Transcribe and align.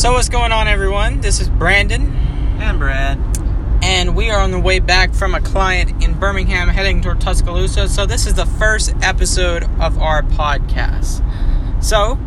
So, 0.00 0.14
what's 0.14 0.30
going 0.30 0.50
on, 0.50 0.66
everyone? 0.66 1.20
This 1.20 1.42
is 1.42 1.50
Brandon, 1.50 2.10
And 2.58 2.78
Brad. 2.78 3.18
and 3.82 4.16
we 4.16 4.30
are 4.30 4.40
on 4.40 4.50
the 4.50 4.58
way 4.58 4.78
back 4.78 5.12
from 5.12 5.34
a 5.34 5.42
client 5.42 6.02
in 6.02 6.18
Birmingham 6.18 6.68
heading 6.68 7.02
toward 7.02 7.20
Tuscaloosa. 7.20 7.86
So, 7.86 8.06
this 8.06 8.26
is 8.26 8.32
the 8.32 8.46
first 8.46 8.94
episode 9.02 9.64
of 9.78 9.98
our 9.98 10.22
podcast. 10.22 11.22
So, 11.84 12.18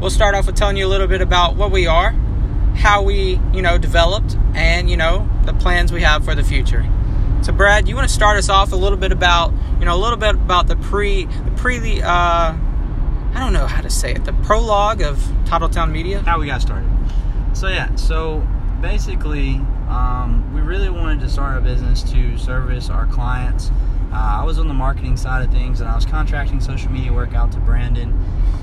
we'll 0.00 0.08
start 0.08 0.36
off 0.36 0.46
with 0.46 0.56
telling 0.56 0.78
you 0.78 0.86
a 0.86 0.88
little 0.88 1.06
bit 1.06 1.20
about 1.20 1.54
what 1.54 1.70
we 1.70 1.86
are, 1.86 2.12
how 2.76 3.02
we, 3.02 3.38
you 3.52 3.60
know, 3.60 3.76
developed, 3.76 4.38
and, 4.54 4.88
you 4.88 4.96
know, 4.96 5.28
the 5.44 5.52
plans 5.52 5.92
we 5.92 6.00
have 6.00 6.24
for 6.24 6.34
the 6.34 6.42
future. 6.42 6.90
So, 7.42 7.52
Brad, 7.52 7.90
you 7.90 7.94
want 7.94 8.08
to 8.08 8.14
start 8.14 8.38
us 8.38 8.48
off 8.48 8.72
a 8.72 8.76
little 8.76 8.96
bit 8.96 9.12
about, 9.12 9.52
you 9.78 9.84
know, 9.84 9.94
a 9.94 10.00
little 10.00 10.16
bit 10.16 10.34
about 10.34 10.66
the 10.66 10.76
pre, 10.76 11.26
the 11.26 11.52
pre, 11.56 12.00
uh, 12.00 12.08
I 12.08 13.34
don't 13.34 13.52
know 13.52 13.66
how 13.66 13.82
to 13.82 13.90
say 13.90 14.12
it, 14.12 14.24
the 14.24 14.32
prologue 14.32 15.02
of 15.02 15.18
Titletown 15.44 15.92
Media. 15.92 16.20
How 16.20 16.40
we 16.40 16.46
got 16.46 16.62
started. 16.62 16.97
So 17.58 17.66
yeah, 17.66 17.92
so 17.96 18.46
basically, 18.80 19.56
um, 19.88 20.48
we 20.54 20.60
really 20.60 20.88
wanted 20.88 21.18
to 21.22 21.28
start 21.28 21.58
a 21.58 21.60
business 21.60 22.04
to 22.12 22.38
service 22.38 22.88
our 22.88 23.04
clients. 23.06 23.72
Uh, 24.12 24.38
I 24.40 24.44
was 24.44 24.60
on 24.60 24.68
the 24.68 24.74
marketing 24.74 25.16
side 25.16 25.44
of 25.44 25.50
things, 25.50 25.80
and 25.80 25.90
I 25.90 25.96
was 25.96 26.06
contracting 26.06 26.60
social 26.60 26.92
media 26.92 27.12
work 27.12 27.34
out 27.34 27.50
to 27.50 27.58
Brandon, 27.58 28.16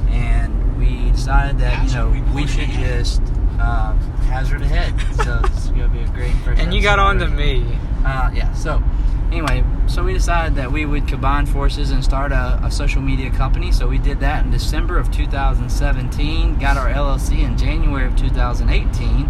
and 0.07 0.79
we 0.79 1.11
decided 1.11 1.59
that 1.59 1.85
you 1.85 1.93
know 1.93 2.07
we 2.33 2.47
should 2.47 2.69
just 2.69 3.21
uh, 3.59 3.97
hazard 4.29 4.61
ahead. 4.61 4.97
So 5.25 5.41
it's 5.43 5.67
gonna 5.71 5.89
be 5.89 5.99
a 5.99 6.07
great 6.07 6.33
first. 6.45 6.61
And 6.61 6.73
you 6.73 6.81
got 6.81 6.97
on 6.97 7.19
to 7.19 7.27
me. 7.27 7.77
Uh, 8.05 8.31
yeah. 8.33 8.53
So 8.53 8.81
anyway, 9.31 9.63
so 9.87 10.03
we 10.03 10.13
decided 10.13 10.55
that 10.55 10.71
we 10.71 10.85
would 10.85 11.07
combine 11.07 11.45
forces 11.45 11.91
and 11.91 12.03
start 12.03 12.31
a, 12.31 12.59
a 12.63 12.71
social 12.71 13.01
media 13.01 13.29
company. 13.29 13.71
So 13.71 13.87
we 13.87 13.97
did 13.97 14.19
that 14.19 14.45
in 14.45 14.51
December 14.51 14.97
of 14.97 15.11
2017. 15.11 16.59
Got 16.59 16.77
our 16.77 16.89
LLC 16.89 17.39
in 17.39 17.57
January 17.57 18.05
of 18.05 18.15
2018. 18.15 19.29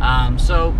Um, 0.00 0.38
so 0.38 0.74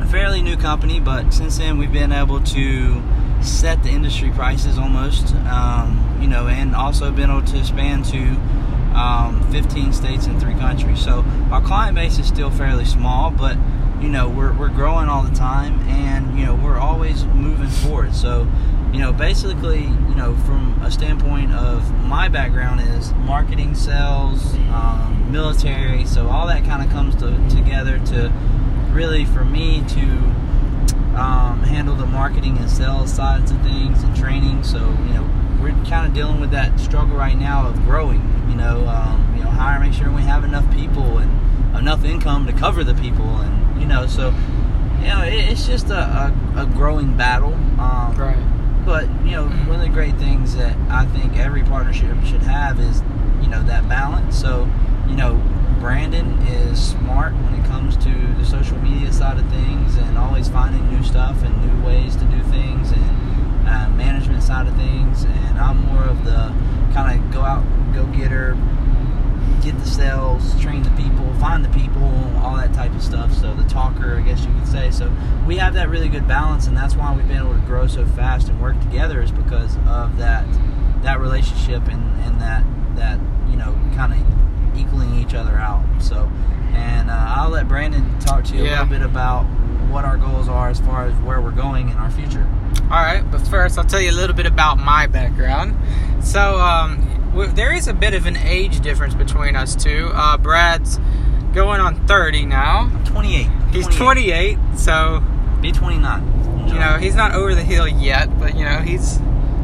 a 0.00 0.06
fairly 0.06 0.42
new 0.42 0.56
company, 0.56 1.00
but 1.00 1.32
since 1.32 1.58
then 1.58 1.78
we've 1.78 1.92
been 1.92 2.12
able 2.12 2.40
to 2.40 3.02
set 3.42 3.82
the 3.82 3.90
industry 3.90 4.30
prices 4.30 4.78
almost. 4.78 5.34
Um, 5.34 6.18
you 6.20 6.28
know, 6.28 6.48
and 6.48 6.74
also 6.74 7.10
been 7.12 7.30
able 7.30 7.42
to 7.42 7.58
expand 7.58 8.04
to 8.06 8.18
um, 8.98 9.46
15 9.52 9.92
states 9.92 10.26
and 10.26 10.40
three 10.40 10.54
countries. 10.54 11.02
So 11.02 11.24
our 11.52 11.62
client 11.62 11.94
base 11.94 12.18
is 12.18 12.26
still 12.26 12.50
fairly 12.50 12.84
small, 12.84 13.30
but 13.30 13.56
you 14.00 14.08
know 14.08 14.28
we're, 14.28 14.52
we're 14.52 14.68
growing 14.68 15.08
all 15.08 15.22
the 15.22 15.34
time, 15.34 15.80
and 15.88 16.38
you 16.38 16.46
know 16.46 16.54
we're 16.54 16.78
always 16.78 17.24
moving 17.24 17.68
forward. 17.68 18.14
So 18.14 18.46
you 18.92 19.00
know 19.00 19.12
basically 19.12 19.82
you 19.82 20.14
know 20.14 20.36
from 20.46 20.80
a 20.82 20.90
standpoint 20.90 21.52
of 21.52 21.90
my 22.04 22.28
background 22.28 22.80
is 22.80 23.12
marketing, 23.14 23.74
sales, 23.74 24.54
um, 24.72 25.28
military. 25.30 26.04
So 26.06 26.28
all 26.28 26.46
that 26.46 26.64
kind 26.64 26.82
of 26.82 26.90
comes 26.90 27.14
to, 27.16 27.30
together 27.54 27.98
to 28.06 28.32
really 28.90 29.24
for 29.24 29.44
me 29.44 29.84
to 29.88 30.02
um, 31.18 31.62
handle 31.64 31.94
the 31.96 32.06
marketing 32.06 32.58
and 32.58 32.70
sales 32.70 33.12
sides 33.12 33.50
of 33.50 33.60
things 33.62 34.02
and 34.02 34.16
training. 34.16 34.62
So 34.62 34.78
you 34.78 35.14
know 35.14 35.28
we're 35.60 35.72
kind 35.84 36.06
of 36.06 36.14
dealing 36.14 36.40
with 36.40 36.50
that 36.52 36.78
struggle 36.78 37.16
right 37.16 37.36
now 37.36 37.66
of 37.66 37.76
growing. 37.84 38.22
You 38.48 38.54
know, 38.54 38.86
um, 38.86 39.34
you 39.36 39.42
know, 39.42 39.50
hire, 39.50 39.80
make 39.80 39.92
sure 39.92 40.10
we 40.10 40.22
have 40.22 40.44
enough 40.44 40.70
people 40.72 41.18
and 41.18 41.76
enough 41.76 42.04
income 42.04 42.46
to 42.46 42.52
cover 42.52 42.84
the 42.84 42.94
people, 42.94 43.26
and 43.26 43.57
you 43.78 43.86
know, 43.86 44.06
so 44.06 44.32
you 45.00 45.06
know, 45.08 45.22
it, 45.22 45.34
it's 45.50 45.66
just 45.66 45.90
a, 45.90 46.32
a, 46.56 46.62
a 46.62 46.66
growing 46.66 47.16
battle. 47.16 47.54
Um, 47.78 48.14
Right. 48.16 48.36
But 48.84 49.04
you 49.24 49.32
know, 49.32 49.44
Mhm. 49.44 49.66
one 49.68 49.76
of 49.76 49.82
the 49.82 49.88
great 49.92 50.16
things 50.16 50.56
that 50.56 50.74
I 50.90 51.04
think 51.06 51.36
every 51.38 51.62
partnership 51.62 52.16
should 52.24 52.42
have 52.42 52.80
is 52.80 53.02
you 53.42 53.48
know 53.48 53.62
that 53.64 53.88
balance. 53.88 54.36
So 54.36 54.66
you 55.08 55.14
know, 55.16 55.40
Brandon 55.80 56.38
is 56.48 56.80
smart 56.80 57.32
when 57.34 57.54
it 57.60 57.64
comes 57.66 57.96
to 57.98 58.10
the 58.38 58.44
social 58.44 58.78
media 58.78 59.12
side 59.12 59.38
of 59.38 59.46
things, 59.50 59.96
and 59.96 60.16
always 60.18 60.48
finding 60.48 60.88
new 60.90 61.02
stuff 61.04 61.42
and 61.44 61.54
new 61.66 61.86
ways 61.86 62.16
to 62.16 62.24
do 62.24 62.40
things, 62.44 62.90
and 62.92 63.68
uh, 63.68 63.88
management 63.90 64.42
side 64.42 64.66
of 64.66 64.74
things. 64.76 65.24
And 65.24 65.58
I'm 65.58 65.84
more 65.86 66.04
of 66.04 66.24
the 66.24 66.52
kind 66.94 67.20
of 67.20 67.30
go 67.30 67.42
out, 67.42 67.62
go 67.94 68.06
getter, 68.06 68.56
get 69.62 69.78
the 69.78 69.86
sales, 69.86 70.58
train 70.60 70.82
the 70.82 70.90
people, 70.90 71.32
find 71.34 71.64
the 71.64 71.68
people, 71.70 72.02
all 72.42 72.56
that 72.56 72.72
type 72.74 72.94
of 72.94 73.02
stuff. 73.02 73.32
So 73.34 73.52
the 73.54 73.57
talker, 73.57 73.57
I 73.57 73.57
guess 74.88 75.00
you 75.00 75.06
could 75.06 75.12
say. 75.12 75.38
So 75.38 75.46
we 75.46 75.56
have 75.56 75.74
that 75.74 75.88
really 75.88 76.08
good 76.08 76.26
balance, 76.26 76.66
and 76.66 76.76
that's 76.76 76.94
why 76.94 77.14
we've 77.14 77.26
been 77.28 77.38
able 77.38 77.54
to 77.54 77.60
grow 77.60 77.86
so 77.86 78.06
fast 78.06 78.48
and 78.48 78.60
work 78.60 78.78
together 78.80 79.22
is 79.22 79.30
because 79.30 79.76
of 79.86 80.16
that 80.18 80.46
that 81.02 81.20
relationship 81.20 81.86
and, 81.88 82.20
and 82.22 82.40
that 82.40 82.64
that 82.96 83.18
you 83.48 83.56
know 83.56 83.72
kind 83.94 84.12
of 84.12 84.78
equaling 84.78 85.14
each 85.14 85.34
other 85.34 85.56
out. 85.56 85.84
So, 86.00 86.30
and 86.72 87.10
uh, 87.10 87.34
I'll 87.36 87.50
let 87.50 87.68
Brandon 87.68 88.18
talk 88.20 88.44
to 88.44 88.56
you 88.56 88.62
a 88.62 88.70
little 88.70 88.86
bit 88.86 89.02
about 89.02 89.44
what 89.90 90.04
our 90.04 90.18
goals 90.18 90.48
are 90.48 90.68
as 90.68 90.80
far 90.80 91.06
as 91.06 91.14
where 91.22 91.40
we're 91.40 91.50
going 91.50 91.88
in 91.88 91.96
our 91.96 92.10
future. 92.10 92.46
All 92.84 93.02
right, 93.02 93.22
but 93.30 93.40
first 93.48 93.78
I'll 93.78 93.84
tell 93.84 94.00
you 94.00 94.10
a 94.10 94.12
little 94.12 94.36
bit 94.36 94.46
about 94.46 94.78
my 94.78 95.06
background. 95.06 95.76
So 96.22 96.60
um, 96.60 97.32
there 97.54 97.72
is 97.72 97.88
a 97.88 97.94
bit 97.94 98.14
of 98.14 98.26
an 98.26 98.36
age 98.36 98.80
difference 98.80 99.14
between 99.14 99.56
us 99.56 99.74
two. 99.74 100.10
Uh, 100.12 100.36
Brad's 100.36 100.98
going 101.52 101.80
on 101.80 102.06
30 102.06 102.46
now. 102.46 102.90
I'm 102.92 103.04
28. 103.04 103.46
He's 103.72 103.86
28, 103.88 104.58
so 104.76 105.22
Be 105.60 105.72
29. 105.72 106.68
you 106.68 106.74
know 106.78 106.96
he's 106.98 107.14
not 107.14 107.34
over 107.34 107.54
the 107.54 107.62
hill 107.62 107.86
yet, 107.88 108.38
but 108.38 108.56
you 108.56 108.64
know 108.64 108.78
he's 108.78 109.18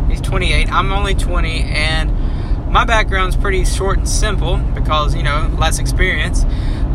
he's 0.09 0.21
28. 0.21 0.71
I'm 0.71 0.93
only 0.93 1.15
20, 1.15 1.63
and 1.63 2.71
my 2.71 2.85
background's 2.85 3.37
pretty 3.37 3.65
short 3.65 3.99
and 3.99 4.09
simple 4.09 4.57
because 4.57 5.15
you 5.15 5.23
know 5.23 5.55
less 5.59 5.79
experience. 5.79 6.45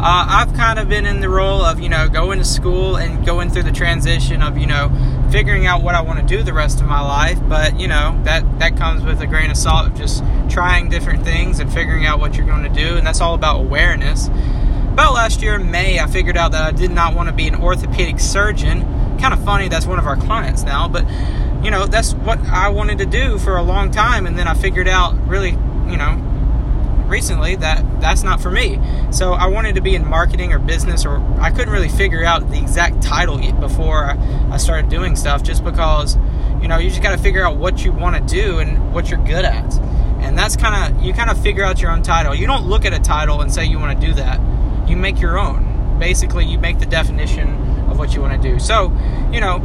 Uh, 0.02 0.26
I've 0.30 0.54
kind 0.54 0.80
of 0.80 0.88
been 0.88 1.06
in 1.06 1.20
the 1.20 1.28
role 1.30 1.62
of 1.62 1.80
you 1.80 1.90
know 1.90 2.08
going 2.08 2.40
to 2.40 2.46
school 2.46 2.96
and 2.96 3.26
going 3.26 3.50
through 3.50 3.64
the 3.64 3.72
transition 3.72 4.42
of 4.42 4.58
you 4.58 4.68
know 4.68 4.90
figuring 5.32 5.66
out 5.66 5.82
what 5.84 5.94
I 5.96 6.02
want 6.02 6.20
to 6.20 6.26
do 6.26 6.42
the 6.44 6.54
rest 6.54 6.80
of 6.80 6.88
my 6.88 7.02
life. 7.02 7.40
But 7.50 7.80
you 7.80 7.88
know 7.88 8.20
that 8.24 8.60
that 8.60 8.78
comes 8.78 9.04
with 9.04 9.20
a 9.22 9.28
grain 9.28 9.50
of 9.52 9.58
salt 9.58 9.88
of 9.88 9.96
just 9.98 10.24
trying 10.50 10.90
different 10.90 11.24
things 11.24 11.60
and 11.60 11.72
figuring 11.74 12.06
out 12.06 12.20
what 12.20 12.36
you're 12.36 12.46
going 12.46 12.64
to 12.64 12.70
do, 12.70 12.98
and 12.98 13.06
that's 13.06 13.20
all 13.22 13.34
about 13.34 13.60
awareness. 13.60 14.30
About 15.00 15.14
last 15.14 15.42
year 15.42 15.56
in 15.56 15.72
May, 15.72 15.98
I 15.98 16.08
figured 16.08 16.36
out 16.36 16.52
that 16.52 16.62
I 16.62 16.72
did 16.72 16.92
not 16.92 17.16
want 17.16 17.30
to 17.30 17.34
be 17.34 17.48
an 17.48 17.56
orthopedic 17.56 18.20
surgeon. 18.20 18.82
Kind 19.18 19.34
of 19.34 19.42
funny, 19.46 19.70
that's 19.70 19.86
one 19.86 19.98
of 19.98 20.06
our 20.06 20.18
clients 20.18 20.64
now, 20.64 20.90
but 20.90 21.08
you 21.64 21.72
know, 21.72 21.86
that's 21.86 22.16
what 22.16 22.38
I 22.40 22.68
wanted 22.68 22.98
to 22.98 23.06
do 23.06 23.40
for 23.40 23.56
a 23.56 23.64
long 23.64 23.92
time. 23.92 24.28
And 24.28 24.38
then 24.38 24.46
I 24.46 24.56
figured 24.56 24.90
out 24.90 25.16
really, 25.26 25.52
you 25.52 25.96
know, 25.96 26.16
recently 27.08 27.56
that 27.56 28.02
that's 28.02 28.24
not 28.24 28.42
for 28.42 28.52
me. 28.52 28.78
So 29.12 29.32
I 29.32 29.48
wanted 29.48 29.76
to 29.76 29.82
be 29.82 29.96
in 29.96 30.06
marketing 30.06 30.52
or 30.52 30.60
business, 30.60 31.06
or 31.06 31.22
I 31.40 31.50
couldn't 31.50 31.72
really 31.72 31.88
figure 31.88 32.26
out 32.26 32.50
the 32.50 32.58
exact 32.58 33.02
title 33.02 33.38
before 33.54 34.04
I, 34.04 34.50
I 34.52 34.58
started 34.58 34.90
doing 34.90 35.16
stuff 35.16 35.44
just 35.44 35.64
because, 35.64 36.18
you 36.62 36.68
know, 36.68 36.78
you 36.78 36.90
just 36.90 37.02
got 37.02 37.16
to 37.16 37.24
figure 37.24 37.46
out 37.46 37.56
what 37.56 37.86
you 37.86 37.94
want 37.94 38.18
to 38.18 38.36
do 38.36 38.60
and 38.60 38.94
what 38.94 39.10
you're 39.10 39.24
good 39.24 39.46
at. 39.46 39.74
And 40.20 40.38
that's 40.38 40.58
kind 40.58 40.94
of, 40.94 41.02
you 41.02 41.14
kind 41.14 41.30
of 41.30 41.42
figure 41.42 41.64
out 41.64 41.82
your 41.82 41.92
own 41.92 42.04
title. 42.04 42.36
You 42.36 42.48
don't 42.48 42.68
look 42.68 42.84
at 42.84 42.94
a 42.94 43.00
title 43.00 43.40
and 43.40 43.50
say 43.50 43.64
you 43.64 43.80
want 43.80 43.98
to 43.98 44.06
do 44.06 44.14
that 44.16 44.42
you 44.90 44.98
make 44.98 45.20
your 45.20 45.38
own. 45.38 45.98
Basically, 46.00 46.46
you 46.46 46.58
make 46.58 46.80
the 46.80 46.86
definition 46.86 47.50
of 47.90 47.98
what 47.98 48.14
you 48.14 48.22
want 48.22 48.42
to 48.42 48.50
do. 48.50 48.60
So, 48.60 48.92
you 49.32 49.42
know, 49.42 49.62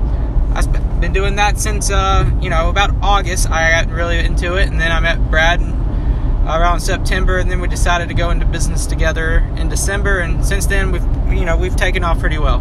I've 0.55 1.01
been 1.01 1.13
doing 1.13 1.37
that 1.37 1.59
since, 1.59 1.91
uh, 1.91 2.31
you 2.41 2.51
know, 2.51 2.69
about 2.69 2.91
August. 3.03 3.51
I 3.51 3.71
got 3.71 3.93
really 3.93 4.19
into 4.19 4.57
it, 4.57 4.69
and 4.69 4.81
then 4.81 4.93
I 4.93 5.01
met 5.01 5.31
Brad 5.31 5.61
around 5.61 6.81
September, 6.81 7.39
and 7.39 7.51
then 7.51 7.61
we 7.61 7.69
decided 7.69 8.09
to 8.09 8.15
go 8.15 8.31
into 8.31 8.47
business 8.47 8.87
together 8.87 9.39
in 9.57 9.69
December. 9.69 10.19
And 10.19 10.45
since 10.45 10.67
then, 10.67 10.93
we've, 10.93 11.05
you 11.33 11.45
know, 11.45 11.57
we've 11.57 11.77
taken 11.77 12.05
off 12.05 12.21
pretty 12.21 12.39
well. 12.39 12.61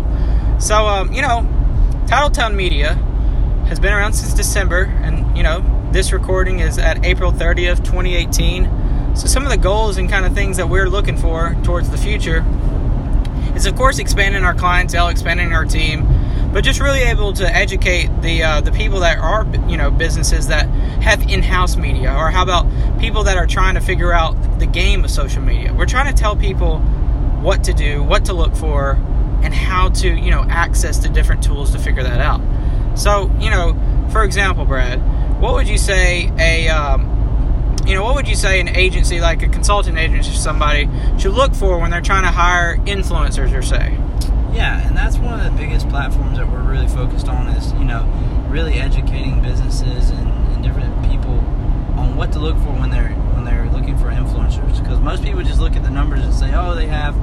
So, 0.59 0.87
um, 0.87 1.11
you 1.11 1.21
know, 1.21 1.47
Titletown 2.05 2.55
Media 2.55 2.93
has 3.67 3.79
been 3.79 3.93
around 3.93 4.13
since 4.13 4.33
December, 4.33 4.83
and 5.03 5.35
you 5.37 5.43
know, 5.43 5.63
this 5.91 6.11
recording 6.11 6.59
is 6.59 6.77
at 6.77 7.05
April 7.05 7.31
30th, 7.31 7.77
2018. 7.83 8.82
So 9.15 9.27
some 9.27 9.43
of 9.43 9.49
the 9.49 9.57
goals 9.57 9.97
and 9.97 10.09
kind 10.09 10.25
of 10.25 10.33
things 10.33 10.57
that 10.57 10.67
we're 10.67 10.89
looking 10.89 11.17
for 11.17 11.55
towards 11.63 11.89
the 11.89 11.97
future 11.97 12.43
is, 13.55 13.67
of 13.67 13.75
course, 13.75 13.99
expanding 13.99 14.43
our 14.43 14.55
clientele, 14.55 15.09
expanding 15.09 15.53
our 15.53 15.65
team, 15.65 16.07
but 16.51 16.63
just 16.63 16.79
really 16.79 17.01
able 17.01 17.33
to 17.33 17.55
educate 17.55 18.09
the 18.21 18.43
uh, 18.43 18.61
the 18.61 18.71
people 18.71 18.99
that 19.01 19.17
are 19.19 19.45
you 19.67 19.77
know 19.77 19.91
businesses 19.91 20.47
that 20.47 20.67
have 21.01 21.21
in-house 21.29 21.75
media, 21.75 22.13
or 22.15 22.29
how 22.31 22.43
about 22.43 22.67
people 22.99 23.23
that 23.23 23.37
are 23.37 23.47
trying 23.47 23.75
to 23.75 23.81
figure 23.81 24.13
out 24.13 24.59
the 24.59 24.65
game 24.65 25.03
of 25.03 25.11
social 25.11 25.41
media. 25.41 25.73
We're 25.73 25.85
trying 25.85 26.13
to 26.13 26.19
tell 26.19 26.35
people 26.35 26.79
what 27.41 27.63
to 27.65 27.73
do, 27.73 28.03
what 28.03 28.25
to 28.25 28.33
look 28.33 28.55
for, 28.55 28.91
and 29.43 29.53
how 29.53 29.89
to 29.89 30.09
you 30.09 30.31
know 30.31 30.43
access 30.43 30.97
the 30.99 31.09
different 31.09 31.43
tools 31.43 31.71
to 31.71 31.79
figure 31.79 32.03
that 32.03 32.19
out. 32.19 32.41
So 32.97 33.31
you 33.39 33.49
know, 33.49 33.75
for 34.11 34.23
example, 34.23 34.65
Brad, 34.65 34.99
what 35.41 35.53
would 35.55 35.67
you 35.67 35.77
say 35.77 36.31
a 36.39 36.69
um, 36.69 37.22
you 37.85 37.95
know, 37.95 38.03
what 38.03 38.15
would 38.15 38.27
you 38.27 38.35
say 38.35 38.59
an 38.59 38.69
agency 38.69 39.19
like 39.19 39.41
a 39.43 39.47
consulting 39.49 39.97
agency 39.97 40.31
or 40.31 40.33
somebody 40.33 40.89
should 41.17 41.33
look 41.33 41.53
for 41.53 41.79
when 41.79 41.91
they're 41.91 42.01
trying 42.01 42.23
to 42.23 42.31
hire 42.31 42.77
influencers 42.77 43.53
or 43.53 43.61
say? 43.61 43.97
Yeah, 44.53 44.87
and 44.87 44.95
that's 44.95 45.17
one 45.17 45.39
of 45.39 45.51
the 45.51 45.57
biggest 45.57 45.89
platforms 45.89 46.37
that 46.37 46.49
we're 46.49 46.61
really 46.61 46.87
focused 46.87 47.27
on 47.27 47.47
is, 47.47 47.73
you 47.73 47.85
know, 47.85 48.03
really 48.49 48.75
educating 48.75 49.41
businesses 49.41 50.11
and, 50.11 50.27
and 50.53 50.63
different 50.63 50.93
people 51.09 51.39
on 51.97 52.15
what 52.15 52.31
to 52.33 52.39
look 52.39 52.55
for 52.57 52.71
when 52.79 52.89
they're 52.89 53.09
when 53.33 53.43
they're 53.43 53.69
looking 53.71 53.97
for 53.97 54.11
influencers. 54.11 54.81
Because 54.81 54.99
most 54.99 55.23
people 55.23 55.41
just 55.41 55.59
look 55.59 55.75
at 55.75 55.83
the 55.83 55.89
numbers 55.89 56.23
and 56.23 56.33
say, 56.33 56.53
oh, 56.53 56.75
they 56.75 56.87
have 56.87 57.15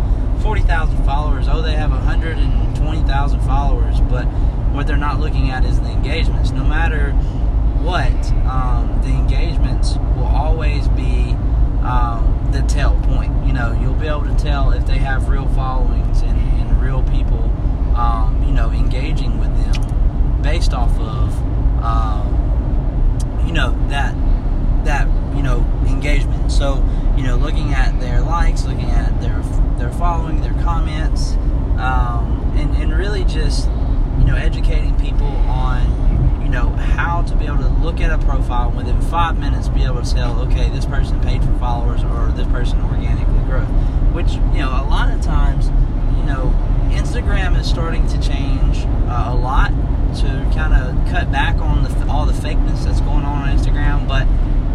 40,000 0.43 1.05
followers. 1.05 1.47
Oh, 1.49 1.63
they 1.63 1.75
have 1.75 1.91
120,000 1.91 3.41
followers. 3.41 4.01
But 4.01 4.25
what 4.75 4.87
they're 4.87 4.97
not 4.97 5.21
looking 5.21 5.51
at 5.51 5.65
is 5.65 5.81
the 5.81 5.91
engagements. 5.91 6.51
No 6.51 6.65
matter 6.65 7.15
what, 7.81 8.33
um, 8.47 9.01
the 9.03 9.09
engagements 9.09 9.97
will 10.17 10.27
always 10.27 10.89
be 10.89 11.31
um, 11.83 12.49
the 12.53 12.63
tell 12.63 12.97
point. 13.03 13.47
You 13.47 13.53
know, 13.53 13.73
you'll 13.81 13.95
be 13.95 14.07
able 14.07 14.25
to 14.25 14.37
tell 14.37 14.73
if 14.73 14.87
they 14.87 14.99
have 14.99 15.29
real 15.29 15.49
followings 15.49 16.23
and, 16.23 16.39
and 16.61 16.83
real 16.83 17.03
people, 17.05 17.45
um, 17.97 18.43
you 18.47 18.53
know, 18.53 18.71
engaging 18.71 19.39
with 19.39 19.57
them 19.65 20.43
based 20.43 20.73
off 20.73 20.93
of, 20.99 21.83
um, 21.83 23.43
you 23.47 23.53
know, 23.53 23.77
that 23.89 24.15
that 24.85 25.07
you 25.37 25.43
know 25.43 25.61
engagement. 25.87 26.53
So, 26.53 26.85
you 27.17 27.23
know, 27.23 27.37
looking 27.37 27.73
at 27.73 27.99
their 28.01 28.21
likes, 28.21 28.65
looking 28.65 28.91
at 28.91 29.21
their 29.21 29.41
their 29.79 29.91
following, 29.93 30.41
their 30.41 30.55
comments, 30.63 31.33
um, 31.79 32.53
and 32.57 32.77
and 32.77 32.97
really 32.97 33.25
just 33.25 33.69
you 34.19 34.25
know 34.25 34.37
educating 34.37 34.99
people 34.99 35.27
on 35.27 36.10
you 36.51 36.57
know 36.57 36.71
how 36.71 37.23
to 37.23 37.37
be 37.37 37.47
able 37.47 37.59
to 37.59 37.69
look 37.69 38.01
at 38.01 38.11
a 38.11 38.19
profile 38.27 38.69
and 38.69 38.77
within 38.77 39.01
five 39.03 39.39
minutes 39.39 39.69
be 39.69 39.85
able 39.85 40.03
to 40.03 40.15
tell 40.15 40.41
okay 40.41 40.69
this 40.71 40.85
person 40.85 41.21
paid 41.21 41.41
for 41.45 41.53
followers 41.59 42.03
or 42.03 42.27
this 42.33 42.47
person 42.49 42.81
organically 42.87 43.39
grew 43.45 43.61
which 44.13 44.33
you 44.33 44.59
know 44.59 44.71
a 44.71 44.83
lot 44.91 45.13
of 45.15 45.23
times 45.23 45.69
you 46.19 46.25
know 46.25 46.53
instagram 46.91 47.57
is 47.57 47.69
starting 47.69 48.05
to 48.09 48.21
change 48.21 48.79
uh, 49.09 49.27
a 49.29 49.35
lot 49.35 49.71
to 50.13 50.27
kind 50.53 50.75
of 50.75 50.93
cut 51.09 51.31
back 51.31 51.55
on 51.59 51.85
the, 51.85 52.07
all 52.11 52.27
the 52.27 52.33
fakeness 52.33 52.85
that's 52.85 53.01
going 53.03 53.25
on 53.25 53.49
on 53.49 53.57
instagram 53.57 54.09
but 54.09 54.27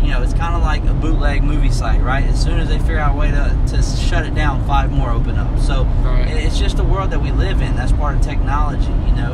you 0.01 0.11
know, 0.11 0.21
it's 0.21 0.35
kind 0.35 0.53
of 0.55 0.61
like 0.61 0.83
a 0.85 0.93
bootleg 0.93 1.43
movie 1.43 1.71
site, 1.71 1.99
right? 1.99 2.23
As 2.25 2.39
soon 2.39 2.59
as 2.59 2.69
they 2.69 2.77
figure 2.77 2.99
out 2.99 3.15
a 3.15 3.17
way 3.17 3.31
to, 3.31 3.59
to 3.69 3.81
shut 3.81 4.23
it 4.23 4.35
down, 4.35 4.63
five 4.67 4.91
more 4.91 5.09
open 5.09 5.35
up. 5.35 5.59
So 5.59 5.85
Right. 6.03 6.27
it's 6.27 6.59
just 6.59 6.77
the 6.77 6.83
world 6.83 7.09
that 7.09 7.23
we 7.23 7.31
live 7.31 7.59
in. 7.59 7.75
That's 7.75 7.91
part 7.91 8.15
of 8.15 8.21
technology, 8.21 8.85
you 8.85 9.15
know. 9.15 9.33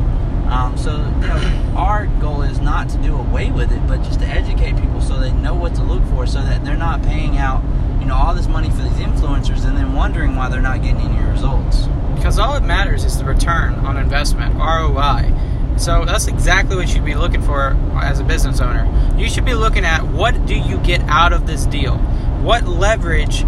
Um, 0.51 0.77
so 0.77 0.91
our 1.77 2.07
goal 2.19 2.41
is 2.41 2.59
not 2.59 2.89
to 2.89 2.97
do 2.97 3.15
away 3.15 3.51
with 3.51 3.71
it, 3.71 3.87
but 3.87 4.03
just 4.03 4.19
to 4.19 4.25
educate 4.25 4.75
people 4.75 4.99
so 4.99 5.17
they 5.17 5.31
know 5.31 5.55
what 5.55 5.73
to 5.75 5.83
look 5.83 6.03
for, 6.07 6.27
so 6.27 6.41
that 6.41 6.65
they're 6.65 6.75
not 6.75 7.01
paying 7.01 7.37
out, 7.37 7.63
you 8.01 8.05
know, 8.05 8.15
all 8.15 8.35
this 8.35 8.47
money 8.47 8.69
for 8.69 8.83
these 8.83 8.99
influencers 8.99 9.63
and 9.65 9.77
then 9.77 9.93
wondering 9.93 10.35
why 10.35 10.49
they're 10.49 10.61
not 10.61 10.81
getting 10.81 10.99
any 10.99 11.23
results. 11.31 11.87
Because 12.15 12.37
all 12.37 12.53
that 12.53 12.63
matters 12.63 13.05
is 13.05 13.17
the 13.17 13.23
return 13.23 13.75
on 13.75 13.95
investment, 13.95 14.53
ROI. 14.55 15.33
So 15.77 16.03
that's 16.03 16.27
exactly 16.27 16.75
what 16.75 16.87
you 16.87 16.95
should 16.95 17.05
be 17.05 17.15
looking 17.15 17.41
for 17.41 17.77
as 18.01 18.19
a 18.19 18.23
business 18.25 18.59
owner. 18.59 18.85
You 19.17 19.29
should 19.29 19.45
be 19.45 19.53
looking 19.53 19.85
at 19.85 20.03
what 20.03 20.45
do 20.45 20.55
you 20.55 20.79
get 20.79 21.01
out 21.03 21.31
of 21.31 21.47
this 21.47 21.65
deal? 21.65 21.97
What 22.43 22.67
leverage 22.67 23.45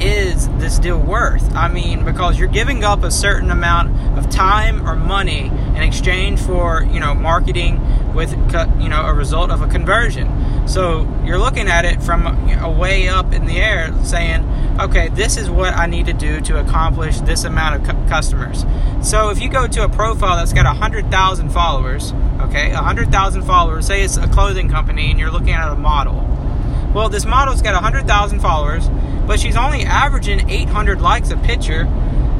is 0.00 0.48
this 0.58 0.78
deal 0.78 0.98
worth? 0.98 1.54
I 1.54 1.68
mean, 1.68 2.04
because 2.04 2.38
you're 2.38 2.48
giving 2.48 2.84
up 2.84 3.02
a 3.02 3.10
certain 3.10 3.50
amount 3.50 4.18
of 4.18 4.30
time 4.30 4.86
or 4.88 4.94
money 4.94 5.46
in 5.48 5.76
exchange 5.76 6.40
for, 6.40 6.82
you 6.90 7.00
know, 7.00 7.14
marketing 7.14 8.14
with, 8.14 8.32
you 8.80 8.88
know, 8.88 9.04
a 9.04 9.14
result 9.14 9.50
of 9.50 9.62
a 9.62 9.66
conversion. 9.66 10.68
So 10.68 11.08
you're 11.24 11.38
looking 11.38 11.68
at 11.68 11.84
it 11.84 12.02
from 12.02 12.26
a 12.26 12.70
way 12.70 13.08
up 13.08 13.32
in 13.32 13.46
the 13.46 13.58
air 13.58 13.92
saying, 14.04 14.44
okay, 14.80 15.08
this 15.08 15.36
is 15.36 15.50
what 15.50 15.74
I 15.74 15.86
need 15.86 16.06
to 16.06 16.12
do 16.12 16.40
to 16.42 16.60
accomplish 16.60 17.20
this 17.20 17.44
amount 17.44 17.76
of 17.76 17.84
cu- 17.84 18.08
customers. 18.08 18.64
So 19.02 19.30
if 19.30 19.40
you 19.40 19.48
go 19.48 19.66
to 19.66 19.84
a 19.84 19.88
profile 19.88 20.36
that's 20.36 20.52
got 20.52 20.66
100,000 20.66 21.50
followers, 21.50 22.12
okay, 22.40 22.72
100,000 22.72 23.42
followers, 23.42 23.86
say 23.86 24.02
it's 24.02 24.16
a 24.16 24.28
clothing 24.28 24.68
company 24.68 25.10
and 25.10 25.18
you're 25.18 25.30
looking 25.30 25.50
at 25.50 25.72
a 25.72 25.76
model. 25.76 26.24
Well, 26.94 27.08
this 27.08 27.26
model's 27.26 27.62
got 27.62 27.74
100,000 27.74 28.40
followers, 28.40 28.88
but 29.28 29.38
she's 29.38 29.56
only 29.56 29.82
averaging 29.82 30.48
800 30.50 31.00
likes 31.00 31.30
a 31.30 31.36
picture. 31.36 31.86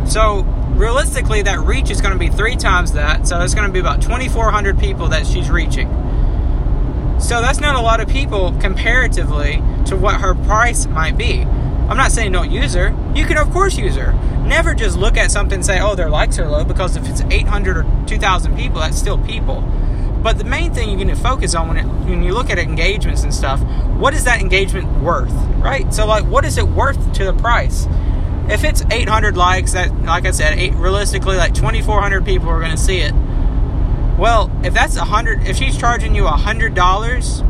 So 0.06 0.40
realistically, 0.74 1.42
that 1.42 1.60
reach 1.60 1.90
is 1.90 2.00
going 2.00 2.14
to 2.14 2.18
be 2.18 2.30
three 2.30 2.56
times 2.56 2.92
that. 2.94 3.28
So 3.28 3.40
it's 3.42 3.54
going 3.54 3.66
to 3.66 3.72
be 3.72 3.78
about 3.78 4.00
2,400 4.00 4.78
people 4.78 5.08
that 5.08 5.26
she's 5.26 5.50
reaching. 5.50 5.88
So 7.20 7.42
that's 7.42 7.60
not 7.60 7.74
a 7.74 7.80
lot 7.80 8.00
of 8.00 8.08
people 8.08 8.52
comparatively 8.60 9.62
to 9.86 9.96
what 9.96 10.20
her 10.20 10.34
price 10.34 10.86
might 10.86 11.18
be. 11.18 11.42
I'm 11.42 11.96
not 11.96 12.10
saying 12.10 12.32
don't 12.32 12.50
use 12.50 12.74
her. 12.74 12.96
You 13.14 13.26
can, 13.26 13.36
of 13.36 13.50
course, 13.50 13.76
use 13.76 13.96
her. 13.96 14.12
Never 14.46 14.74
just 14.74 14.96
look 14.96 15.16
at 15.16 15.30
something 15.30 15.56
and 15.56 15.66
say, 15.66 15.80
oh, 15.80 15.94
their 15.94 16.08
likes 16.08 16.38
are 16.38 16.48
low, 16.48 16.64
because 16.64 16.96
if 16.96 17.08
it's 17.08 17.20
800 17.22 17.76
or 17.76 17.86
2,000 18.06 18.56
people, 18.56 18.80
that's 18.80 18.96
still 18.96 19.18
people. 19.18 19.60
But 20.22 20.38
the 20.38 20.44
main 20.44 20.74
thing 20.74 20.88
you're 20.88 20.96
going 20.98 21.08
to 21.08 21.22
focus 21.22 21.54
on 21.54 21.68
when, 21.68 21.76
it, 21.76 21.86
when 21.86 22.22
you 22.22 22.34
look 22.34 22.50
at 22.50 22.58
engagements 22.58 23.22
and 23.22 23.32
stuff, 23.32 23.60
what 23.96 24.14
is 24.14 24.24
that 24.24 24.40
engagement 24.40 25.00
worth, 25.00 25.32
right? 25.58 25.92
So, 25.94 26.06
like, 26.06 26.24
what 26.24 26.44
is 26.44 26.58
it 26.58 26.66
worth 26.66 27.12
to 27.14 27.24
the 27.24 27.32
price? 27.34 27.86
If 28.48 28.64
it's 28.64 28.82
800 28.90 29.36
likes, 29.36 29.72
that, 29.72 29.94
like 30.02 30.26
I 30.26 30.30
said, 30.30 30.58
eight, 30.58 30.74
realistically, 30.74 31.36
like 31.36 31.54
2,400 31.54 32.24
people 32.24 32.48
are 32.48 32.58
going 32.58 32.72
to 32.72 32.76
see 32.76 32.98
it. 32.98 33.12
Well, 34.18 34.50
if 34.64 34.74
that's 34.74 34.96
a 34.96 35.04
hundred, 35.04 35.46
if 35.46 35.56
she's 35.56 35.78
charging 35.78 36.12
you 36.12 36.26
a 36.26 36.32
hundred 36.32 36.74
dollars 36.74 37.40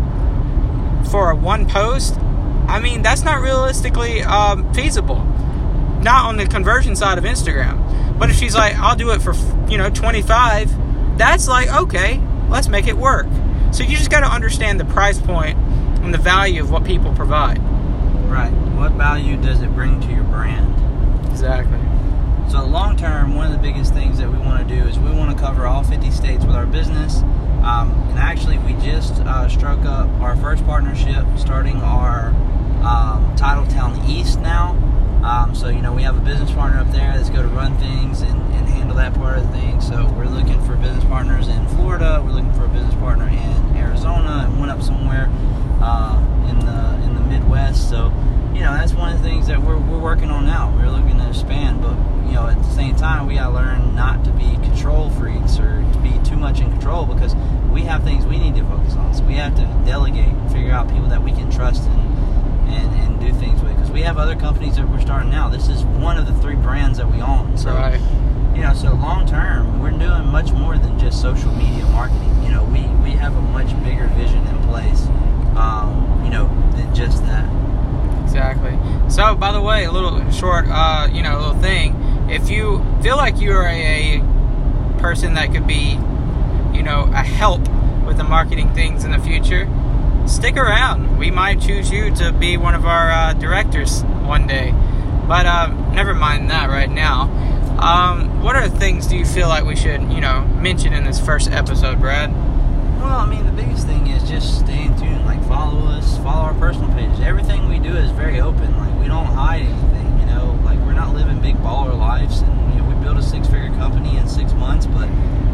for 1.10 1.30
a 1.30 1.34
one 1.34 1.66
post, 1.66 2.18
I 2.68 2.78
mean 2.78 3.00
that's 3.00 3.22
not 3.22 3.40
realistically 3.40 4.22
um, 4.22 4.74
feasible. 4.74 5.24
Not 6.02 6.26
on 6.26 6.36
the 6.36 6.46
conversion 6.46 6.94
side 6.94 7.16
of 7.16 7.24
Instagram. 7.24 8.18
But 8.18 8.28
if 8.28 8.36
she's 8.36 8.54
like, 8.54 8.74
I'll 8.76 8.96
do 8.96 9.12
it 9.12 9.22
for 9.22 9.34
you 9.70 9.78
know 9.78 9.88
twenty 9.88 10.20
five, 10.20 10.70
that's 11.16 11.48
like 11.48 11.72
okay, 11.72 12.20
let's 12.48 12.68
make 12.68 12.86
it 12.86 12.96
work. 12.96 13.26
So 13.72 13.82
you 13.84 13.96
just 13.96 14.10
got 14.10 14.20
to 14.20 14.26
understand 14.26 14.80
the 14.80 14.84
price 14.84 15.20
point 15.20 15.58
and 16.02 16.12
the 16.12 16.18
value 16.18 16.62
of 16.62 16.70
what 16.70 16.84
people 16.84 17.12
provide. 17.14 17.58
Right. 18.28 18.52
What 18.76 18.92
value 18.92 19.36
does 19.36 19.62
it 19.62 19.74
bring 19.74 20.00
to 20.00 20.08
your 20.08 20.24
brand? 20.24 20.74
Exactly. 21.30 21.78
So 22.50 22.64
long 22.64 22.96
term, 22.96 23.34
one 23.34 23.46
of 23.46 23.52
the 23.52 23.58
biggest 23.58 23.92
things 23.92 24.18
that 24.18 24.30
we 24.30 24.38
want 24.38 24.66
to 24.66 24.74
do 24.74 24.82
is 24.88 24.98
we 24.98 25.10
want 25.10 25.36
to 25.36 25.42
cover 25.42 25.66
all 25.66 25.84
50 25.84 26.10
states 26.10 26.44
with 26.44 26.54
our 26.54 26.66
business. 26.66 27.22
Um, 27.62 27.92
and 28.08 28.18
actually, 28.18 28.56
we 28.58 28.72
just 28.74 29.14
uh, 29.20 29.48
struck 29.48 29.80
up 29.80 30.08
our 30.20 30.36
first 30.36 30.64
partnership, 30.64 31.26
starting 31.36 31.76
our 31.76 32.28
um, 32.82 33.36
Titletown 33.36 34.08
East 34.08 34.40
now. 34.40 34.76
Um, 35.22 35.54
so 35.54 35.68
you 35.68 35.82
know 35.82 35.92
we 35.92 36.02
have 36.02 36.16
a 36.16 36.20
business 36.20 36.50
partner 36.52 36.78
up 36.78 36.90
there 36.92 37.16
that's 37.16 37.30
going 37.30 37.48
to 37.48 37.54
run 37.54 37.76
things 37.78 38.22
and, 38.22 38.40
and 38.54 38.68
handle 38.68 38.96
that 38.96 39.14
part 39.14 39.38
of 39.38 39.46
the 39.46 39.52
thing. 39.52 39.80
So 39.80 40.06
we're 40.16 40.26
looking 40.26 40.62
for 40.64 40.76
business 40.76 41.04
partners 41.04 41.48
in 41.48 41.66
Florida. 41.68 42.22
We're 42.24 42.32
looking 42.32 42.52
for 42.52 42.64
a 42.64 42.68
business 42.68 42.94
partner 42.94 43.28
in 43.28 43.76
Arizona 43.76 44.46
and 44.46 44.58
one 44.58 44.70
up 44.70 44.82
somewhere 44.82 45.28
uh, 45.82 46.16
in 46.48 46.58
the 46.60 46.94
in 47.04 47.14
the 47.14 47.20
Midwest. 47.20 47.88
So 47.88 48.12
you 48.54 48.60
know 48.60 48.72
that's 48.72 48.92
one 48.94 49.12
of 49.12 49.22
the 49.22 49.28
things 49.28 49.46
that 49.48 49.60
we're, 49.60 49.78
we're 49.78 49.98
working 49.98 50.30
on 50.30 50.46
now. 50.46 50.74
We're 50.76 50.90
looking 50.90 51.18
to 51.18 51.28
expand, 51.28 51.82
but 51.82 51.96
you 52.26 52.34
know 52.34 52.46
at 52.46 52.58
the 52.58 52.70
same 52.70 52.94
time 52.96 53.26
we 53.26 53.34
gotta 53.34 53.54
learn 53.54 53.94
not 53.94 54.24
to 54.24 54.30
be 54.30 54.54
control 54.54 55.10
freaks 55.10 55.58
or 55.58 55.84
to 55.92 55.98
be 55.98 56.12
too 56.28 56.36
much 56.36 56.60
in 56.60 56.70
control 56.70 57.06
because 57.06 57.34
we 57.72 57.82
have 57.82 58.04
things 58.04 58.24
we 58.24 58.38
need 58.38 58.54
to 58.54 58.64
focus 58.64 58.94
on. 58.94 59.14
So 59.14 59.24
we 59.24 59.34
have 59.34 59.54
to 59.56 59.62
delegate 59.84 60.32
figure 60.52 60.72
out 60.72 60.88
people 60.88 61.08
that 61.08 61.22
we 61.22 61.32
can 61.32 61.50
trust 61.50 61.82
and 61.84 62.18
and, 62.68 62.94
and 63.00 63.20
do 63.20 63.32
things 63.38 63.62
with 63.62 63.74
because 63.74 63.90
we 63.90 64.02
have 64.02 64.18
other 64.18 64.36
companies 64.36 64.76
that 64.76 64.88
we're 64.88 64.97
starting 65.08 65.30
now. 65.30 65.48
This 65.48 65.68
is 65.68 65.84
one 65.84 66.18
of 66.18 66.26
the 66.26 66.34
three 66.34 66.54
brands 66.54 66.98
that 66.98 67.10
we 67.10 67.22
own. 67.22 67.56
So 67.56 67.70
Right. 67.70 67.98
you 68.54 68.60
know, 68.60 68.74
so 68.74 68.92
long 68.92 69.26
term, 69.26 69.80
we're 69.80 69.88
doing 69.88 70.26
much 70.26 70.52
more 70.52 70.76
than 70.76 70.98
just 70.98 71.22
social 71.22 71.50
media 71.52 71.86
marketing. 71.86 72.42
You 72.44 72.50
know, 72.50 72.64
we 72.64 72.82
we 73.02 73.12
have 73.12 73.34
a 73.34 73.40
much 73.40 73.68
bigger 73.82 74.08
vision 74.08 74.46
in 74.46 74.58
place. 74.68 75.08
Um, 75.56 76.20
you 76.24 76.30
know, 76.30 76.50
than 76.76 76.94
just 76.94 77.24
that. 77.24 77.46
Exactly. 78.24 78.78
So, 79.08 79.34
by 79.34 79.50
the 79.50 79.62
way, 79.62 79.84
a 79.84 79.90
little 79.90 80.30
short, 80.30 80.66
uh, 80.68 81.08
you 81.10 81.22
know, 81.22 81.38
little 81.38 81.54
thing. 81.62 81.96
If 82.28 82.50
you 82.50 82.84
feel 83.02 83.16
like 83.16 83.40
you 83.40 83.52
are 83.52 83.66
a, 83.66 84.22
person 84.98 85.34
that 85.34 85.54
could 85.54 85.66
be, 85.66 85.96
you 86.76 86.82
know, 86.82 87.08
a 87.14 87.22
help 87.22 87.62
with 88.04 88.18
the 88.18 88.24
marketing 88.24 88.74
things 88.74 89.04
in 89.04 89.12
the 89.12 89.18
future, 89.20 89.66
stick 90.26 90.58
around. 90.58 91.16
We 91.16 91.30
might 91.30 91.62
choose 91.62 91.90
you 91.90 92.14
to 92.16 92.30
be 92.32 92.58
one 92.58 92.74
of 92.74 92.84
our 92.84 93.10
uh, 93.10 93.32
directors 93.32 94.02
one 94.02 94.46
day. 94.46 94.74
But 95.28 95.44
uh, 95.44 95.66
never 95.92 96.14
mind 96.14 96.50
that 96.50 96.70
right 96.70 96.90
now. 96.90 97.24
Um, 97.78 98.42
what 98.42 98.56
other 98.56 98.74
things 98.74 99.06
do 99.06 99.16
you 99.16 99.26
feel 99.26 99.46
like 99.46 99.64
we 99.64 99.76
should, 99.76 100.02
you 100.10 100.22
know, 100.22 100.44
mention 100.58 100.94
in 100.94 101.04
this 101.04 101.20
first 101.20 101.50
episode, 101.50 102.00
Brad? 102.00 102.32
Well, 102.98 103.18
I 103.18 103.26
mean, 103.26 103.44
the 103.44 103.52
biggest 103.52 103.86
thing 103.86 104.06
is 104.06 104.28
just 104.28 104.60
stay 104.60 104.84
in 104.84 104.98
tune. 104.98 105.24
Like, 105.26 105.40
follow 105.46 105.86
us, 105.86 106.16
follow 106.18 106.46
our 106.46 106.54
personal 106.54 106.90
pages. 106.94 107.20
Everything 107.20 107.68
we 107.68 107.78
do 107.78 107.94
is 107.94 108.10
very 108.12 108.40
open. 108.40 108.76
Like, 108.78 108.98
we 109.00 109.06
don't 109.06 109.26
hide 109.26 109.62
anything. 109.62 110.18
You 110.18 110.26
know, 110.26 110.58
like 110.64 110.78
we're 110.80 110.94
not 110.94 111.14
living 111.14 111.40
big 111.40 111.56
baller 111.56 111.96
lives, 111.96 112.40
and 112.40 112.74
you 112.74 112.80
know, 112.80 112.88
we 112.88 112.94
built 113.04 113.18
a 113.18 113.22
six-figure 113.22 113.74
company 113.76 114.16
in 114.16 114.26
six 114.26 114.52
months, 114.54 114.86
but 114.86 115.08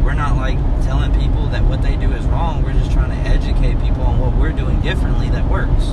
we're 0.04 0.14
not 0.14 0.36
like 0.36 0.56
telling 0.84 1.12
people 1.20 1.46
that 1.48 1.64
what 1.64 1.82
they 1.82 1.96
do 1.96 2.12
is 2.12 2.24
wrong. 2.26 2.62
We're 2.62 2.72
just 2.72 2.92
trying 2.92 3.10
to 3.10 3.28
educate 3.28 3.80
people 3.82 4.02
on 4.02 4.18
what 4.20 4.34
we're 4.34 4.52
doing 4.52 4.80
differently 4.80 5.30
that 5.30 5.48
works. 5.50 5.92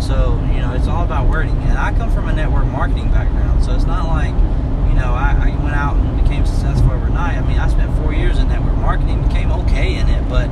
So, 0.00 0.40
you 0.52 0.60
know, 0.60 0.74
it's 0.74 0.86
all 0.86 1.04
about 1.04 1.28
wording. 1.28 1.56
And 1.64 1.78
I 1.78 1.92
come 1.92 2.10
from 2.10 2.28
a 2.28 2.32
network 2.32 2.66
marketing 2.66 3.10
background, 3.10 3.64
so 3.64 3.74
it's 3.74 3.84
not 3.84 4.06
like, 4.08 4.34
you 4.88 4.94
know, 4.94 5.12
I, 5.12 5.50
I 5.50 5.62
went 5.62 5.74
out 5.74 5.96
and 5.96 6.22
became 6.22 6.46
successful 6.46 6.92
overnight. 6.92 7.36
I 7.36 7.46
mean, 7.46 7.58
I 7.58 7.68
spent 7.68 7.96
four 7.98 8.12
years 8.12 8.38
in 8.38 8.48
network 8.48 8.76
marketing, 8.76 9.26
became 9.26 9.50
okay 9.52 9.96
in 9.96 10.08
it, 10.08 10.28
but 10.28 10.48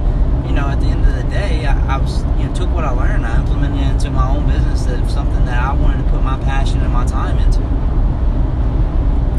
you 0.47 0.53
know, 0.53 0.69
at 0.69 0.81
the 0.81 0.87
end 0.87 1.05
of 1.05 1.15
the 1.15 1.25
day, 1.25 1.67
I, 1.67 1.97
I 1.97 1.99
was, 1.99 2.23
you 2.39 2.47
know, 2.47 2.55
took 2.55 2.71
what 2.71 2.85
I 2.85 2.91
learned, 2.91 3.27
I 3.27 3.41
implemented 3.41 3.81
it 3.81 3.91
into 3.91 4.11
my 4.11 4.29
own 4.29 4.47
business. 4.47 4.85
That 4.85 5.11
something 5.11 5.45
that 5.45 5.63
I 5.63 5.75
wanted 5.75 6.05
to 6.05 6.11
put 6.11 6.23
my 6.23 6.39
passion 6.41 6.81
and 6.81 6.93
my 6.93 7.05
time 7.07 7.39
into. 7.39 7.61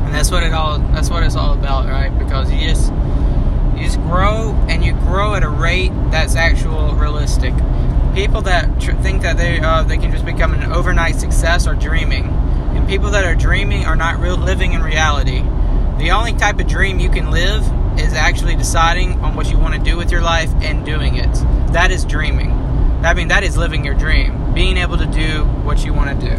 And 0.05 0.13
That's 0.13 0.31
what 0.31 0.43
it 0.43 0.53
all. 0.53 0.79
That's 0.79 1.09
what 1.09 1.23
it's 1.23 1.35
all 1.35 1.53
about, 1.53 1.87
right? 1.87 2.17
Because 2.17 2.51
you 2.51 2.59
just 2.59 2.91
you 3.75 3.83
just 3.83 3.99
grow 4.01 4.53
and 4.67 4.83
you 4.83 4.93
grow 4.93 5.35
at 5.35 5.43
a 5.43 5.49
rate 5.49 5.91
that's 6.11 6.35
actual 6.35 6.93
realistic. 6.95 7.53
People 8.17 8.41
that 8.41 8.81
tr- 8.81 8.93
think 8.93 9.21
that 9.21 9.37
they 9.37 9.59
uh, 9.59 9.83
they 9.83 9.95
can 9.95 10.11
just 10.11 10.25
become 10.25 10.55
an 10.55 10.71
overnight 10.71 11.17
success 11.17 11.67
are 11.67 11.75
dreaming, 11.75 12.25
and 12.25 12.87
people 12.89 13.11
that 13.11 13.23
are 13.23 13.35
dreaming 13.35 13.85
are 13.85 13.95
not 13.95 14.19
real 14.19 14.37
living 14.37 14.73
in 14.73 14.81
reality. 14.81 15.43
The 15.99 16.09
only 16.09 16.33
type 16.33 16.59
of 16.59 16.65
dream 16.65 16.97
you 16.97 17.11
can 17.11 17.29
live 17.29 17.61
is 17.99 18.13
actually 18.13 18.55
deciding 18.55 19.19
on 19.19 19.35
what 19.35 19.51
you 19.51 19.59
want 19.59 19.75
to 19.75 19.79
do 19.79 19.95
with 19.97 20.11
your 20.11 20.21
life 20.21 20.49
and 20.61 20.83
doing 20.83 21.15
it. 21.15 21.31
That 21.73 21.91
is 21.91 22.05
dreaming. 22.05 22.49
I 23.03 23.13
mean, 23.13 23.27
that 23.27 23.43
is 23.43 23.55
living 23.55 23.85
your 23.85 23.93
dream. 23.93 24.51
Being 24.51 24.77
able 24.77 24.97
to 24.97 25.05
do 25.05 25.43
what 25.63 25.85
you 25.85 25.93
want 25.93 26.19
to 26.19 26.27
do. 26.27 26.35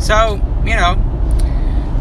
So, 0.00 0.40
you 0.64 0.76
know, 0.76 0.94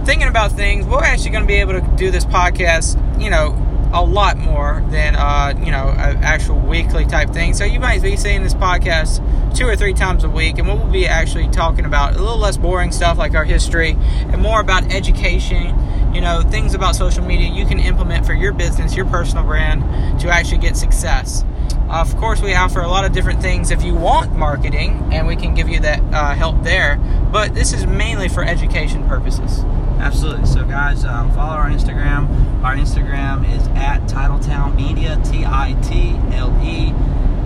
thinking 0.06 0.28
about 0.28 0.52
things, 0.52 0.86
we're 0.86 1.04
actually 1.04 1.32
going 1.32 1.44
to 1.44 1.48
be 1.48 1.56
able 1.56 1.74
to 1.74 1.82
do 1.98 2.12
this 2.12 2.26
podcast, 2.26 3.00
you 3.20 3.32
know, 3.32 3.66
a 3.92 4.04
lot 4.04 4.38
more 4.38 4.86
than, 4.90 5.16
uh, 5.16 5.54
you 5.64 5.72
know, 5.72 5.94
actual 5.98 6.60
weekly 6.60 7.06
type 7.06 7.32
thing. 7.32 7.54
So 7.54 7.66
you 7.66 7.80
might 7.80 8.02
be 8.02 8.16
seeing 8.16 8.44
this 8.44 8.54
podcast 8.54 9.24
two 9.56 9.66
or 9.66 9.76
three 9.76 9.94
times 9.94 10.24
a 10.24 10.30
week, 10.30 10.60
and 10.60 10.68
we'll 10.68 10.86
be 10.92 11.08
actually 11.08 11.48
talking 11.50 11.86
about 11.86 12.16
a 12.16 12.20
little 12.20 12.38
less 12.38 12.58
boring 12.58 12.92
stuff 12.92 13.18
like 13.18 13.34
our 13.34 13.46
history 13.46 13.96
and 14.00 14.42
more 14.42 14.62
about 14.62 14.94
education, 14.94 16.14
you 16.14 16.22
know, 16.22 16.42
things 16.42 16.74
about 16.76 16.96
social 16.96 17.24
media 17.24 17.50
you 17.50 17.66
can 17.66 17.80
implement 17.80 18.26
for 18.26 18.34
your 18.34 18.54
business, 18.54 18.96
your 18.96 19.06
personal 19.06 19.44
brand 19.44 19.82
to 20.22 20.30
actually 20.30 20.60
get 20.60 20.78
success. 20.78 21.44
Of 21.90 22.16
course, 22.18 22.42
we 22.42 22.54
offer 22.54 22.82
a 22.82 22.88
lot 22.88 23.06
of 23.06 23.14
different 23.14 23.42
things 23.42 23.72
if 23.72 23.84
you 23.84 23.96
want 23.96 24.36
marketing, 24.36 25.10
and 25.12 25.26
we 25.26 25.36
can 25.36 25.56
give 25.56 25.68
you 25.68 25.80
that 25.80 26.00
uh, 26.14 26.36
help 26.36 26.64
there. 26.64 26.98
But 27.32 27.56
this 27.56 27.74
is 27.74 27.88
mainly 27.88 28.30
for 28.30 28.44
education 28.44 29.08
purposes. 29.08 29.64
Absolutely. 30.00 30.46
So, 30.46 30.64
guys, 30.64 31.04
um, 31.04 31.32
follow 31.34 31.56
our 31.56 31.70
Instagram. 31.70 32.64
Our 32.64 32.76
Instagram 32.76 33.44
is 33.54 33.68
at 33.70 34.00
Titletown 34.08 34.76
Media, 34.76 35.20
T 35.26 35.44
I 35.46 35.74
T 35.84 36.16
L 36.36 36.58
E 36.64 36.94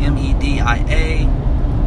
M 0.03 0.17
E 0.17 0.33
D 0.36 0.60
I 0.60 0.77
A. 0.88 1.25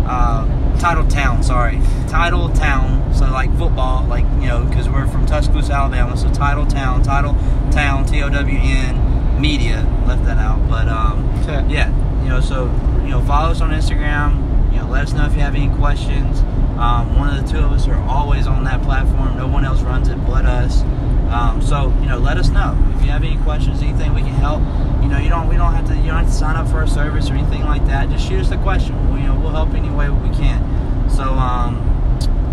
Uh, 0.09 0.45
Titletown, 0.79 1.43
sorry. 1.45 1.77
Titletown. 2.09 3.15
So, 3.17 3.27
like 3.27 3.51
football, 3.57 4.05
like, 4.07 4.25
you 4.41 4.49
know, 4.49 4.65
because 4.65 4.89
we're 4.89 5.07
from 5.07 5.25
Tuscaloosa, 5.25 5.73
Alabama. 5.73 6.17
So, 6.17 6.29
Titletown, 6.29 7.03
Title 7.05 7.35
Town, 7.71 8.05
T 8.05 8.23
O 8.23 8.29
W 8.29 8.59
N, 8.59 9.41
Media. 9.41 9.87
Left 10.07 10.25
that 10.25 10.39
out. 10.39 10.69
But, 10.69 10.89
um, 10.89 11.25
yeah, 11.71 11.91
you 12.23 12.29
know, 12.29 12.41
so, 12.41 12.65
you 13.03 13.11
know, 13.11 13.23
follow 13.25 13.51
us 13.51 13.61
on 13.61 13.71
Instagram. 13.71 14.73
You 14.73 14.81
know, 14.81 14.89
let 14.89 15.05
us 15.05 15.13
know 15.13 15.27
if 15.27 15.35
you 15.35 15.41
have 15.41 15.55
any 15.55 15.75
questions. 15.77 16.41
Um, 16.79 17.17
one 17.17 17.35
of 17.35 17.43
the 17.43 17.51
two 17.51 17.59
of 17.59 17.73
us 17.73 17.89
are 17.89 17.97
always 18.07 18.47
on 18.47 18.65
that 18.65 18.83
platform. 18.83 19.39
No 19.39 19.47
one 19.47 19.65
else 19.65 19.81
runs 19.81 20.09
it 20.09 20.17
but 20.27 20.45
us. 20.45 20.83
Um, 21.33 21.63
so 21.63 21.89
you 22.01 22.07
know, 22.07 22.16
let 22.27 22.39
us 22.39 22.49
know 22.49 22.77
if 22.97 23.05
you 23.05 23.11
have 23.13 23.23
any 23.23 23.37
questions, 23.45 23.81
anything 23.81 24.13
we 24.13 24.21
can 24.21 24.35
help. 24.35 24.61
You 25.01 25.09
know, 25.09 25.19
you 25.19 25.29
don't 25.29 25.49
we 25.49 25.57
don't 25.57 25.73
have 25.73 25.87
to 25.87 25.95
you 25.95 26.09
don't 26.09 26.17
have 26.17 26.27
to 26.27 26.33
sign 26.33 26.57
up 26.57 26.67
for 26.69 26.83
a 26.83 26.89
service 26.89 27.31
or 27.31 27.35
anything 27.35 27.63
like 27.63 27.87
that. 27.87 28.11
Just 28.11 28.29
shoot 28.29 28.41
us 28.41 28.51
a 28.51 28.59
question. 28.59 29.15
We, 29.15 29.21
you 29.21 29.29
know, 29.29 29.39
we'll 29.39 29.53
help 29.53 29.73
any 29.75 29.91
way 29.91 30.11
we 30.11 30.31
can. 30.31 31.09
So 31.09 31.23
um, 31.23 31.77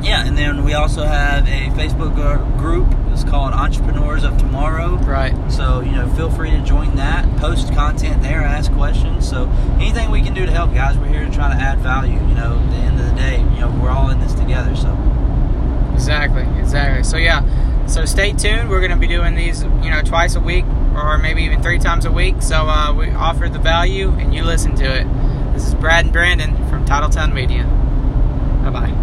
yeah, 0.03 0.27
and 0.27 0.37
then 0.37 0.63
we 0.63 0.75
also 0.75 1.03
have 1.03 1.47
a 1.47 1.69
Facebook 1.71 2.15
group. 2.59 2.87
It's 3.11 3.23
called 3.23 3.53
Entrepreneurs 3.53 4.23
of 4.23 4.37
Tomorrow. 4.37 4.97
Right. 4.97 5.33
So 5.51 5.81
you 5.81 5.91
know, 5.91 6.07
feel 6.13 6.29
free 6.29 6.51
to 6.51 6.61
join 6.61 6.95
that. 6.97 7.25
Post 7.37 7.73
content 7.73 8.21
there, 8.21 8.41
ask 8.41 8.71
questions. 8.73 9.27
So 9.27 9.49
anything 9.79 10.11
we 10.11 10.21
can 10.21 10.35
do 10.35 10.45
to 10.45 10.51
help, 10.51 10.71
guys, 10.75 10.99
we're 10.99 11.07
here 11.07 11.25
to 11.25 11.31
try 11.31 11.49
to 11.49 11.59
add 11.59 11.79
value. 11.79 12.13
You 12.13 12.35
know, 12.35 12.59
at 12.59 12.69
the 12.69 12.77
end 12.77 12.99
of 12.99 13.07
the 13.07 13.15
day, 13.15 13.39
you 13.39 13.61
know, 13.61 13.75
we're 13.81 13.89
all 13.89 14.11
in 14.11 14.19
this 14.19 14.35
together. 14.35 14.75
So. 14.75 14.95
Exactly. 15.95 16.43
Exactly. 16.59 17.03
So 17.03 17.17
yeah. 17.17 17.41
So 17.87 18.05
stay 18.05 18.33
tuned. 18.33 18.69
We're 18.69 18.79
going 18.79 18.91
to 18.91 18.97
be 18.97 19.07
doing 19.07 19.35
these, 19.35 19.63
you 19.63 19.89
know, 19.89 20.01
twice 20.01 20.35
a 20.35 20.39
week 20.39 20.65
or 20.95 21.17
maybe 21.17 21.43
even 21.43 21.61
three 21.61 21.79
times 21.79 22.05
a 22.05 22.11
week. 22.11 22.41
So 22.41 22.67
uh, 22.67 22.93
we 22.93 23.09
offer 23.11 23.49
the 23.49 23.59
value, 23.59 24.09
and 24.09 24.33
you 24.33 24.43
listen 24.43 24.75
to 24.75 25.01
it. 25.01 25.53
This 25.53 25.67
is 25.67 25.75
Brad 25.75 26.05
and 26.05 26.13
Brandon 26.13 26.55
from 26.69 26.85
Titletown 26.85 27.33
Media. 27.33 27.63
Bye 28.63 28.69
bye. 28.69 29.02